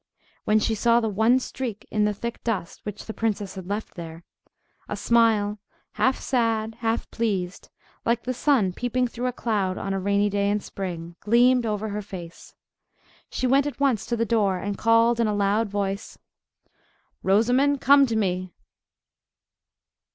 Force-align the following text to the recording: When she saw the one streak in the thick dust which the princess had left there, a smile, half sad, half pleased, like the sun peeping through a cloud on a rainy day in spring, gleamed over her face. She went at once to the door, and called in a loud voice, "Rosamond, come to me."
When 0.45 0.57
she 0.57 0.73
saw 0.73 0.99
the 0.99 1.07
one 1.09 1.37
streak 1.37 1.87
in 1.91 2.05
the 2.05 2.13
thick 2.15 2.43
dust 2.43 2.79
which 2.87 3.05
the 3.05 3.13
princess 3.13 3.53
had 3.53 3.67
left 3.67 3.93
there, 3.93 4.23
a 4.89 4.95
smile, 4.97 5.59
half 5.91 6.19
sad, 6.19 6.73
half 6.79 7.07
pleased, 7.11 7.69
like 8.03 8.23
the 8.23 8.33
sun 8.33 8.73
peeping 8.73 9.07
through 9.07 9.27
a 9.27 9.31
cloud 9.31 9.77
on 9.77 9.93
a 9.93 9.99
rainy 9.99 10.27
day 10.27 10.49
in 10.49 10.59
spring, 10.59 11.17
gleamed 11.19 11.67
over 11.67 11.89
her 11.89 12.01
face. 12.01 12.55
She 13.29 13.45
went 13.45 13.67
at 13.67 13.79
once 13.79 14.07
to 14.07 14.17
the 14.17 14.25
door, 14.25 14.57
and 14.57 14.75
called 14.75 15.19
in 15.19 15.27
a 15.27 15.35
loud 15.35 15.69
voice, 15.69 16.17
"Rosamond, 17.21 17.79
come 17.79 18.07
to 18.07 18.15
me." 18.15 18.49